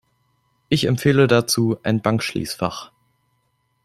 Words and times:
Ich 0.69 0.85
empfehle 0.87 1.27
dazu 1.27 1.77
ein 1.83 2.01
Bankschließfach. 2.01 2.89